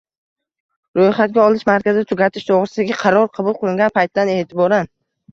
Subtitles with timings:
[0.99, 4.89] Ro‘yxatga olish markazi tugatish to‘g‘risida qaror qabul qilingan paytdan e’tiboran